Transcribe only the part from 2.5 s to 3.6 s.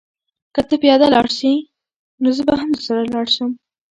هم درسره لاړ شم.